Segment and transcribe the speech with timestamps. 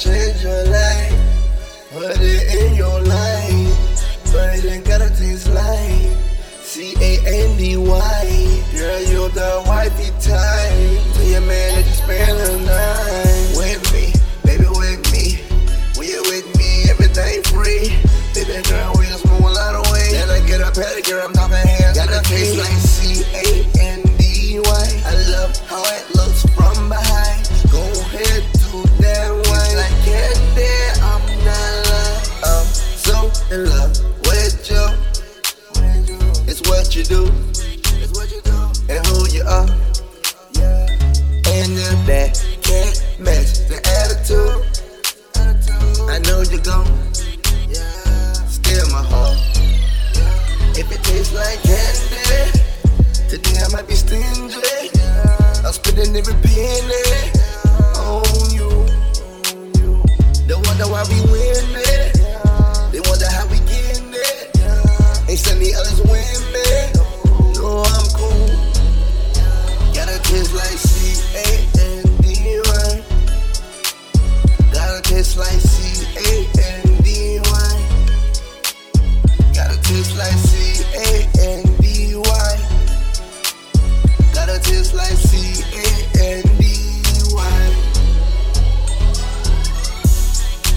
[0.00, 1.12] change your life.
[1.92, 6.16] Put it in your life, but it and gotta taste like
[6.64, 8.64] C A N D Y.
[8.72, 11.04] Girl, you're the wifey type.
[11.12, 14.08] Tell your man that you spend the night with me,
[14.42, 15.36] baby, with me.
[16.00, 17.92] When you with me, everything free.
[18.32, 20.16] Baby girl, we just move a lot of weight.
[20.16, 21.98] Then I get a pedicure, I'm not hands.
[21.98, 25.02] gotta taste like C A N D Y.
[25.04, 27.44] I love how it looks from behind.
[27.70, 27.84] Go
[28.16, 28.59] ahead.
[34.26, 34.84] With you.
[36.46, 37.30] It's what you do.
[38.02, 38.58] It's what you do.
[38.88, 39.68] And who you are.
[41.46, 44.64] And if that can't match the attitude,
[46.08, 46.86] I know you're gon'
[48.48, 49.38] steal my heart.
[50.76, 52.50] If it tastes like candy,
[53.28, 54.90] today I might be stingy.
[55.64, 57.39] I'm spending every penny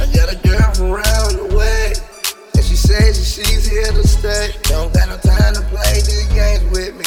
[0.00, 1.92] Like got a girl the way.
[2.56, 4.54] And she says she's here to stay.
[4.62, 7.04] Don't got no time to play these games with me.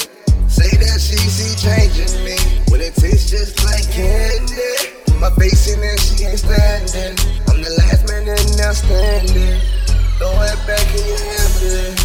[0.47, 2.37] Say that she see changing me.
[2.69, 4.93] When it tastes just like candy.
[5.19, 7.17] My face in there, she ain't standing.
[7.49, 8.25] I'm the last man
[8.75, 9.59] standing.
[10.17, 11.97] Throw it back in your hand,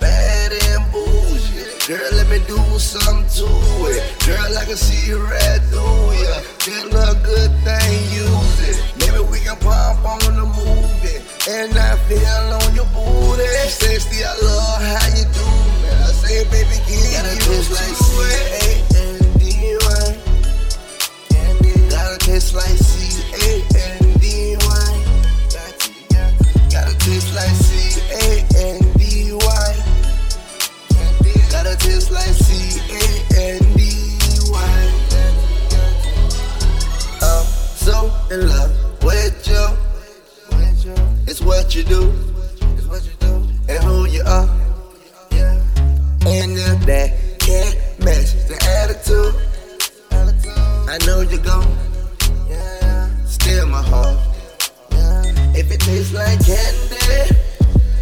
[0.00, 1.86] Bad and bullshit.
[1.86, 3.65] Girl, let me do something to it.
[4.66, 6.42] Can see you right through ya.
[7.22, 8.76] Good thing, use it.
[8.98, 11.22] Maybe we can pop on the movie.
[11.48, 13.46] And I feel on your booty.
[13.70, 15.46] Sexy, I love how you do
[15.82, 15.88] me.
[16.02, 18.65] I say, baby, get taste like C-A-N-D-Y.
[41.66, 42.02] What you do.
[43.68, 44.48] And who you are.
[46.26, 47.10] And if that
[47.40, 49.34] can't match the attitude,
[50.88, 51.66] I know you're gon'
[53.26, 54.16] steal my heart.
[55.56, 57.34] If it tastes like candy,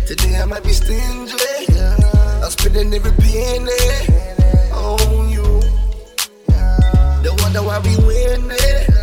[0.07, 1.35] today I might be stingy.
[2.43, 3.73] I'm spending every penny
[4.73, 5.63] on you.
[7.23, 8.94] They wonder why we win.